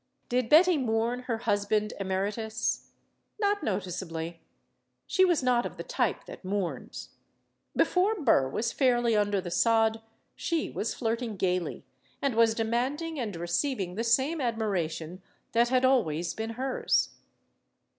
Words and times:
Did 0.29 0.49
Betty 0.49 0.79
mourn 0.79 1.19
her 1.27 1.37
husband 1.37 1.93
emeritus? 1.99 2.87
Not 3.39 3.61
no 3.61 3.77
ticeably. 3.79 4.37
She 5.05 5.23
was 5.23 5.43
not 5.43 5.63
of 5.63 5.77
the 5.77 5.83
type 5.83 6.25
that 6.25 6.43
mourns. 6.43 7.09
Be 7.75 7.83
fore 7.85 8.19
Burr 8.19 8.49
was 8.49 8.71
fairly 8.71 9.15
under 9.15 9.39
the 9.39 9.51
sod, 9.51 10.01
she 10.35 10.71
was 10.71 10.95
flirting 10.95 11.35
gayly 11.35 11.85
and 12.19 12.33
was 12.33 12.55
demanding 12.55 13.19
and 13.19 13.35
receiving 13.35 13.93
the 13.93 14.03
same 14.03 14.41
ad 14.41 14.55
miration 14.57 15.19
that 15.51 15.69
had 15.69 15.85
always 15.85 16.33
been 16.33 16.51
hers. 16.57 17.09